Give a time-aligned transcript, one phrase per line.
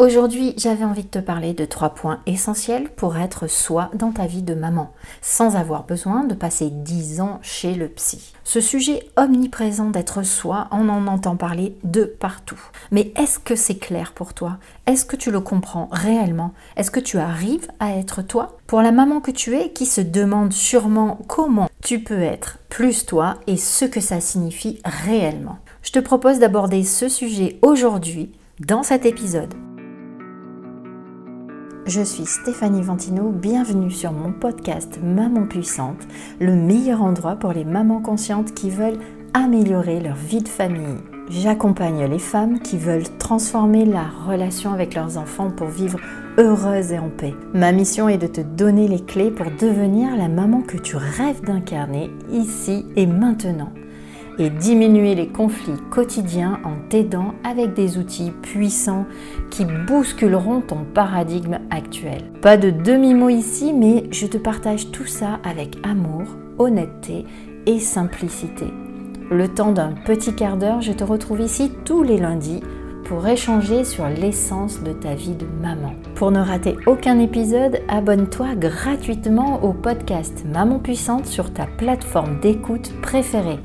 [0.00, 4.24] Aujourd'hui, j'avais envie de te parler de trois points essentiels pour être soi dans ta
[4.24, 8.32] vie de maman, sans avoir besoin de passer 10 ans chez le psy.
[8.42, 12.58] Ce sujet omniprésent d'être soi, on en entend parler de partout.
[12.90, 14.56] Mais est-ce que c'est clair pour toi?
[14.86, 16.54] Est-ce que tu le comprends réellement?
[16.78, 18.56] Est-ce que tu arrives à être toi?
[18.66, 23.04] Pour la maman que tu es, qui se demande sûrement comment tu peux être plus
[23.04, 25.58] toi et ce que ça signifie réellement.
[25.82, 29.52] Je te propose d'aborder ce sujet aujourd'hui dans cet épisode.
[31.90, 36.06] Je suis Stéphanie Ventino, bienvenue sur mon podcast Maman Puissante,
[36.38, 39.00] le meilleur endroit pour les mamans conscientes qui veulent
[39.34, 40.98] améliorer leur vie de famille.
[41.30, 45.98] J'accompagne les femmes qui veulent transformer la relation avec leurs enfants pour vivre
[46.38, 47.34] heureuses et en paix.
[47.54, 51.42] Ma mission est de te donner les clés pour devenir la maman que tu rêves
[51.42, 53.72] d'incarner ici et maintenant
[54.40, 59.04] et diminuer les conflits quotidiens en t'aidant avec des outils puissants
[59.50, 62.22] qui bousculeront ton paradigme actuel.
[62.40, 66.22] Pas de demi-mot ici, mais je te partage tout ça avec amour,
[66.58, 67.26] honnêteté
[67.66, 68.66] et simplicité.
[69.30, 72.62] Le temps d'un petit quart d'heure, je te retrouve ici tous les lundis
[73.04, 75.92] pour échanger sur l'essence de ta vie de maman.
[76.14, 82.92] Pour ne rater aucun épisode, abonne-toi gratuitement au podcast Maman Puissante sur ta plateforme d'écoute
[83.02, 83.58] préférée.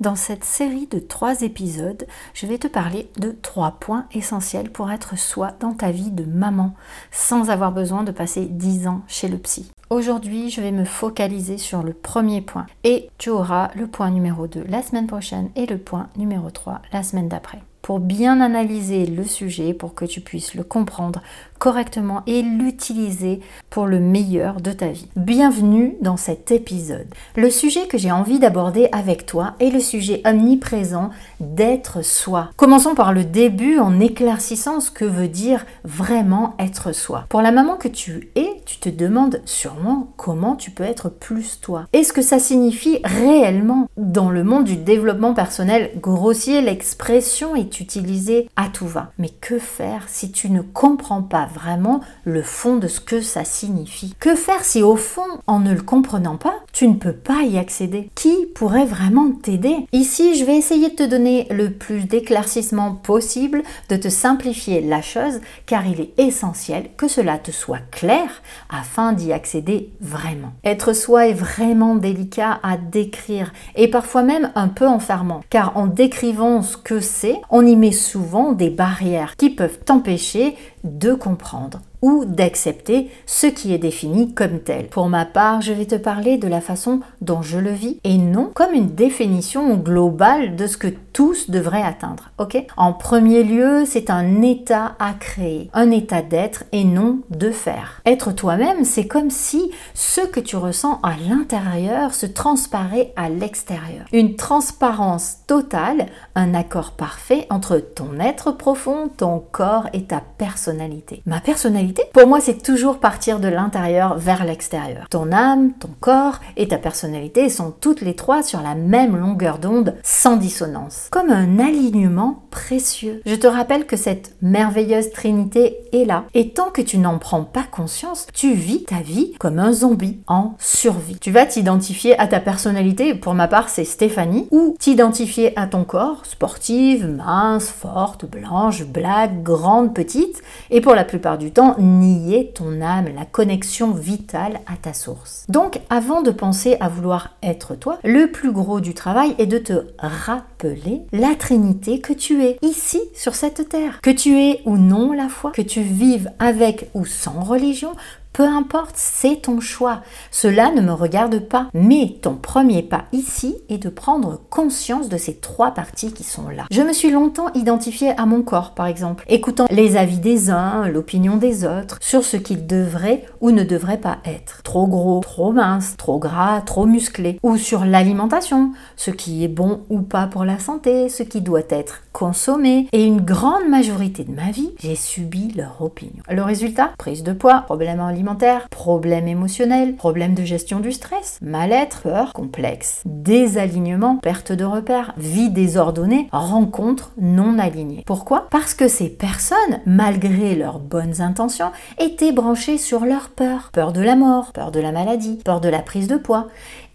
[0.00, 4.92] Dans cette série de trois épisodes, je vais te parler de trois points essentiels pour
[4.92, 6.74] être soi dans ta vie de maman,
[7.10, 9.72] sans avoir besoin de passer dix ans chez le psy.
[9.90, 14.46] Aujourd'hui, je vais me focaliser sur le premier point et tu auras le point numéro
[14.46, 17.58] 2 la semaine prochaine et le point numéro 3 la semaine d'après
[17.96, 21.22] bien analyser le sujet, pour que tu puisses le comprendre
[21.58, 25.08] correctement et l'utiliser pour le meilleur de ta vie.
[25.16, 27.06] Bienvenue dans cet épisode.
[27.34, 32.50] Le sujet que j'ai envie d'aborder avec toi est le sujet omniprésent d'être soi.
[32.56, 37.24] Commençons par le début en éclaircissant ce que veut dire vraiment être soi.
[37.28, 41.60] Pour la maman que tu es, tu te demandes sûrement comment tu peux être plus
[41.60, 41.86] toi.
[41.92, 43.88] Et ce que ça signifie réellement?
[43.96, 49.12] Dans le monde du développement personnel grossier, l'expression est utilisée à tout va.
[49.18, 53.44] Mais que faire si tu ne comprends pas vraiment le fond de ce que ça
[53.44, 54.14] signifie?
[54.18, 57.58] Que faire si au fond, en ne le comprenant pas, tu ne peux pas y
[57.58, 58.10] accéder?
[58.14, 59.86] Qui pourrait vraiment t'aider?
[59.92, 65.02] Ici, je vais essayer de te donner le plus d'éclaircissement possible, de te simplifier la
[65.02, 68.28] chose, car il est essentiel que cela te soit clair
[68.70, 70.52] afin d'y accéder vraiment.
[70.64, 75.86] Être soi est vraiment délicat à décrire et parfois même un peu enfermant, car en
[75.86, 82.24] décrivant ce que c'est, y met souvent des barrières qui peuvent t'empêcher de comprendre ou
[82.24, 84.86] d'accepter ce qui est défini comme tel.
[84.86, 88.18] Pour ma part, je vais te parler de la façon dont je le vis et
[88.18, 92.30] non comme une définition globale de ce que tous devraient atteindre.
[92.38, 92.64] Ok?
[92.76, 98.00] En premier lieu, c'est un état à créer, un état d'être et non de faire.
[98.06, 104.04] Être toi-même, c'est comme si ce que tu ressens à l'intérieur se transparaît à l'extérieur.
[104.12, 110.22] Une transparence totale, un accord parfait entre ton être profond, ton corps et ta
[110.68, 111.22] personnalité.
[111.24, 115.06] Ma personnalité pour moi, c'est toujours partir de l'intérieur vers l'extérieur.
[115.08, 119.58] Ton âme, ton corps et ta personnalité sont toutes les trois sur la même longueur
[119.58, 121.08] d'onde, sans dissonance.
[121.10, 123.22] Comme un alignement précieux.
[123.24, 126.24] Je te rappelle que cette merveilleuse trinité est là.
[126.34, 130.18] Et tant que tu n'en prends pas conscience, tu vis ta vie comme un zombie
[130.26, 131.18] en survie.
[131.18, 135.84] Tu vas t'identifier à ta personnalité, pour ma part c'est Stéphanie, ou t'identifier à ton
[135.84, 142.52] corps, sportive, mince, forte, blanche, blague, grande, petite, et pour la plupart du temps, nier
[142.54, 145.44] ton âme, la connexion vitale à ta source.
[145.48, 149.58] Donc, avant de penser à vouloir être toi, le plus gros du travail est de
[149.58, 154.00] te rappeler la Trinité que tu es ici sur cette terre.
[154.02, 157.92] Que tu es ou non la foi, que tu vives avec ou sans religion,
[158.38, 160.02] peu importe, c'est ton choix.
[160.30, 161.66] Cela ne me regarde pas.
[161.74, 166.48] Mais ton premier pas ici est de prendre conscience de ces trois parties qui sont
[166.48, 166.66] là.
[166.70, 170.86] Je me suis longtemps identifiée à mon corps, par exemple, écoutant les avis des uns,
[170.86, 174.62] l'opinion des autres, sur ce qu'il devrait ou ne devrait pas être.
[174.62, 177.40] Trop gros, trop mince, trop gras, trop musclé.
[177.42, 181.62] Ou sur l'alimentation, ce qui est bon ou pas pour la santé, ce qui doit
[181.70, 182.86] être consommé.
[182.92, 186.22] Et une grande majorité de ma vie, j'ai subi leur opinion.
[186.30, 188.27] Le résultat Prise de poids, problème alimentaire,
[188.70, 195.50] problèmes émotionnels, problèmes de gestion du stress, mal-être, peur, complexe, désalignement, perte de repères, vie
[195.50, 198.04] désordonnée, rencontres non alignées.
[198.06, 198.48] Pourquoi?
[198.50, 203.70] Parce que ces personnes, malgré leurs bonnes intentions, étaient branchées sur leur peur.
[203.72, 206.48] Peur de la mort, peur de la maladie, peur de la prise de poids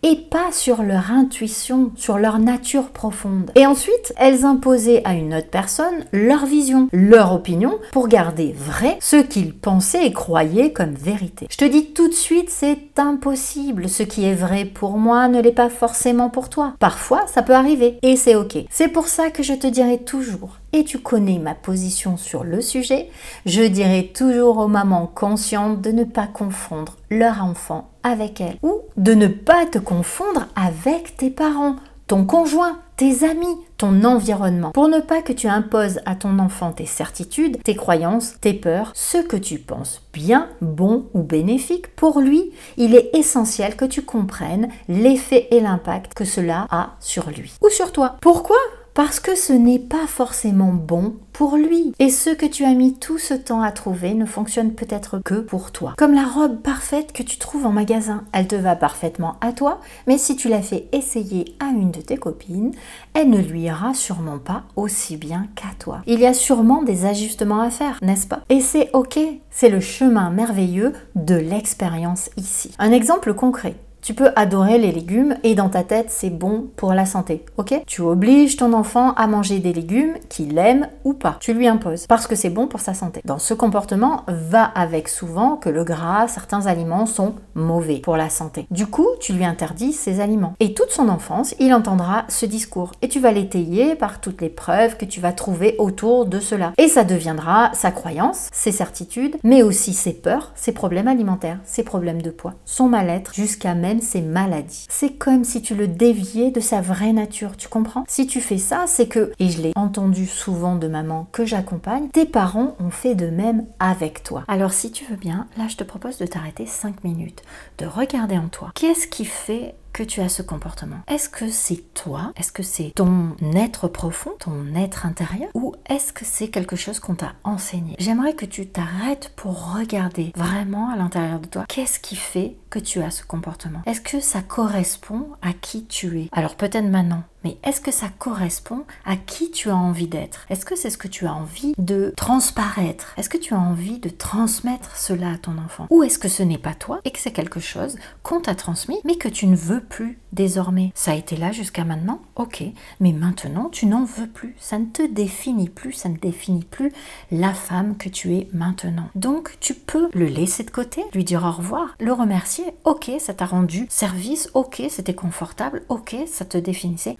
[0.04, 3.52] et pas sur leur intuition, sur leur nature profonde.
[3.56, 8.98] Et ensuite, elles imposaient à une autre personne leur vision, leur opinion pour garder vrai
[9.00, 11.48] ce qu'ils pensaient et croyaient comme vérité.
[11.50, 13.90] Je te dis tout de suite, c'est impossible.
[13.90, 16.74] Ce qui est vrai pour moi ne l'est pas forcément pour toi.
[16.80, 18.58] Parfois, ça peut arriver et c'est ok.
[18.70, 22.62] C'est pour ça que je te dirai toujours, et tu connais ma position sur le
[22.62, 23.10] sujet,
[23.46, 28.82] je dirai toujours aux mamans conscientes de ne pas confondre leur enfant avec elles ou
[28.98, 31.76] de ne pas te confondre avec tes parents
[32.08, 36.72] ton conjoint, tes amis, ton environnement, pour ne pas que tu imposes à ton enfant
[36.72, 41.96] tes certitudes, tes croyances, tes peurs, ce que tu penses bien, bon ou bénéfique.
[41.96, 47.30] Pour lui, il est essentiel que tu comprennes l'effet et l'impact que cela a sur
[47.30, 48.18] lui ou sur toi.
[48.22, 48.58] Pourquoi
[48.94, 51.94] parce que ce n'est pas forcément bon pour lui.
[52.00, 55.36] Et ce que tu as mis tout ce temps à trouver ne fonctionne peut-être que
[55.36, 55.96] pour toi.
[55.98, 59.80] Comme la robe parfaite que tu trouves en magasin, elle te va parfaitement à toi,
[60.08, 62.72] mais si tu la fais essayer à une de tes copines,
[63.14, 66.02] elle ne lui ira sûrement pas aussi bien qu'à toi.
[66.06, 68.42] Il y a sûrement des ajustements à faire, n'est-ce pas?
[68.50, 69.20] Et c'est ok,
[69.50, 72.72] c'est le chemin merveilleux de l'expérience ici.
[72.78, 73.76] Un exemple concret.
[74.04, 77.84] Tu peux adorer les légumes et dans ta tête c'est bon pour la santé, ok?
[77.88, 81.38] Tu obliges ton enfant à manger des légumes qu'il aime ou pas.
[81.40, 83.22] Tu lui imposes parce que c'est bon pour sa santé.
[83.24, 88.30] Dans ce comportement va avec souvent que le gras, certains aliments sont mauvais pour la
[88.30, 88.68] santé.
[88.72, 90.56] Du coup, tu lui interdis ces aliments.
[90.60, 94.50] Et toute son enfance, il entendra ce discours et tu vas l'étayer par toutes les
[94.50, 96.74] preuves que tu vas trouver autour de cela.
[96.78, 101.84] Et ça deviendra sa croyance, ses certitudes, mais aussi ses peurs, ses problèmes alimentaires, ses
[101.84, 104.86] problèmes de poids, son mal-être jusqu'à même ses maladies.
[104.90, 108.04] C'est comme si tu le déviais de sa vraie nature, tu comprends?
[108.08, 112.10] Si tu fais ça, c'est que, et je l'ai entendu souvent de maman que j'accompagne,
[112.10, 114.44] tes parents ont fait de même avec toi.
[114.48, 117.44] Alors si tu veux bien, là je te propose de t'arrêter 5 minutes,
[117.78, 118.72] de regarder en toi.
[118.76, 120.98] Qu'est-ce qui fait que tu as ce comportement.
[121.08, 122.34] Est-ce que c'est toi?
[122.36, 125.50] Est-ce que c'est ton être profond, ton être intérieur?
[125.54, 127.96] Ou est-ce que c'est quelque chose qu'on t'a enseigné?
[128.00, 131.66] J'aimerais que tu t'arrêtes pour regarder vraiment à l'intérieur de toi.
[131.70, 133.84] Qu'est-ce qui fait que tu as ce comportement?
[133.86, 136.30] Est-ce que ça correspond à qui tu es?
[136.32, 140.46] Alors peut-être maintenant, mais est-ce que ça correspond à qui tu as envie d'être?
[140.50, 143.14] Est-ce que c'est ce que tu as envie de transparaître?
[143.18, 145.88] Est-ce que tu as envie de transmettre cela à ton enfant?
[145.90, 149.00] Ou est-ce que ce n'est pas toi et que c'est quelque chose qu'on t'a transmis
[149.04, 150.92] mais que tu ne veux plus désormais?
[150.96, 152.22] Ça a été là jusqu'à maintenant?
[152.36, 152.64] Ok,
[153.00, 154.56] mais maintenant tu n'en veux plus.
[154.60, 156.92] Ça ne te définit plus, ça ne définit plus
[157.32, 159.10] la femme que tu es maintenant.
[159.16, 162.66] Donc tu peux le laisser de côté, lui dire au revoir, le remercier.
[162.84, 167.16] Ok, ça t'a rendu service, ok, c'était confortable, ok, ça te définissait.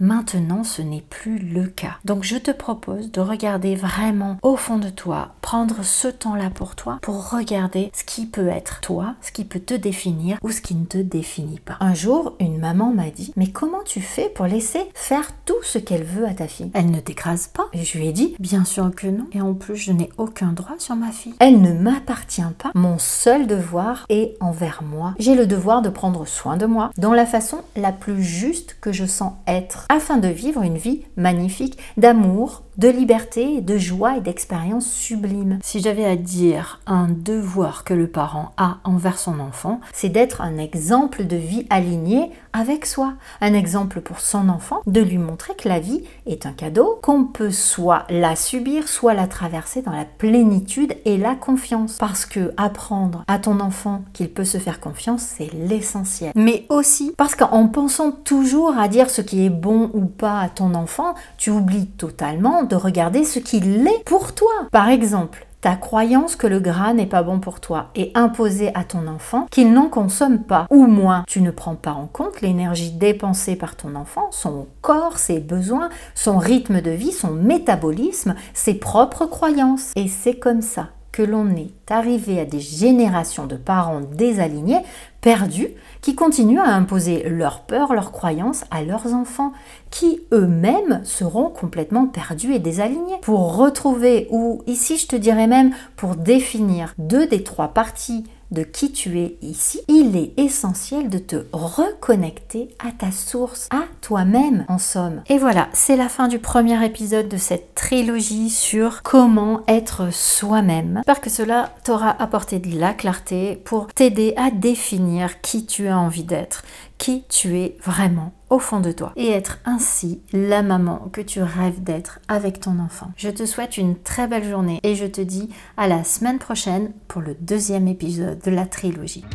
[0.64, 1.98] Ce n'est plus le cas.
[2.06, 6.76] Donc, je te propose de regarder vraiment au fond de toi, prendre ce temps-là pour
[6.76, 10.62] toi, pour regarder ce qui peut être toi, ce qui peut te définir ou ce
[10.62, 11.78] qui ne te définit pas.
[11.80, 15.78] Un jour, une maman m'a dit, mais comment tu fais pour laisser faire tout ce
[15.78, 16.72] qu'elle veut à ta fille?
[16.74, 17.66] Elle ne t'écrase pas.
[17.74, 19.28] Et je lui ai dit, bien sûr que non.
[19.32, 21.36] Et en plus, je n'ai aucun droit sur ma fille.
[21.40, 22.72] Elle ne m'appartient pas.
[22.74, 25.14] Mon seul devoir est envers moi.
[25.20, 28.92] J'ai le devoir de prendre soin de moi dans la façon la plus juste que
[28.92, 34.22] je sens être afin de vivre une vie magnifique d'amour, de liberté, de joie et
[34.22, 35.60] d'expérience sublime.
[35.64, 40.42] Si j'avais à dire un devoir que le parent a envers son enfant, c'est d'être
[40.42, 45.56] un exemple de vie aligné avec soi, un exemple pour son enfant, de lui montrer
[45.56, 49.92] que la vie est un cadeau, qu'on peut soit la subir, soit la traverser dans
[49.92, 51.98] la plénitude et la confiance.
[51.98, 56.34] Parce que apprendre à ton enfant qu'il peut se faire confiance, c'est l'essentiel.
[56.36, 60.50] Mais aussi parce qu'en pensant toujours à dire ce qui est bon ou pas à
[60.50, 64.52] ton enfant, tu oublies totalement de regarder ce qu'il est pour toi.
[64.72, 68.84] Par exemple, ta croyance que le gras n'est pas bon pour toi est imposée à
[68.84, 72.92] ton enfant qu'il n'en consomme pas, ou moins tu ne prends pas en compte l'énergie
[72.92, 78.74] dépensée par ton enfant, son corps, ses besoins, son rythme de vie, son métabolisme, ses
[78.74, 79.94] propres croyances.
[79.96, 84.82] Et c'est comme ça que l'on est arrivé à des générations de parents désalignés,
[85.24, 85.70] perdus,
[86.02, 89.54] qui continuent à imposer leurs peurs, leurs croyances à leurs enfants,
[89.90, 93.20] qui eux-mêmes seront complètement perdus et désalignés.
[93.22, 98.64] Pour retrouver, ou ici je te dirais même pour définir deux des trois parties de
[98.64, 104.66] qui tu es ici, il est essentiel de te reconnecter à ta source, à toi-même
[104.70, 105.22] en somme.
[105.28, 110.98] Et voilà, c'est la fin du premier épisode de cette trilogie sur comment être soi-même.
[110.98, 115.98] J'espère que cela t'aura apporté de la clarté pour t'aider à définir qui tu as
[115.98, 116.64] envie d'être,
[117.04, 121.42] qui tu es vraiment au fond de toi et être ainsi la maman que tu
[121.42, 123.12] rêves d'être avec ton enfant.
[123.18, 126.94] Je te souhaite une très belle journée et je te dis à la semaine prochaine
[127.10, 129.26] pour le deuxième épisode de la trilogie.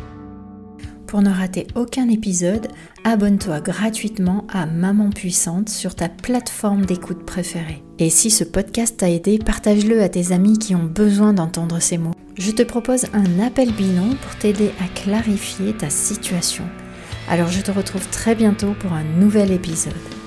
[1.05, 2.69] Pour ne rater aucun épisode,
[3.03, 7.83] abonne-toi gratuitement à Maman Puissante sur ta plateforme d'écoute préférée.
[7.99, 11.99] Et si ce podcast t'a aidé, partage-le à tes amis qui ont besoin d'entendre ces
[11.99, 12.15] mots.
[12.35, 16.63] Je te propose un appel bilan pour t'aider à clarifier ta situation.
[17.29, 20.18] Alors je te retrouve très bientôt pour un nouvel épisode.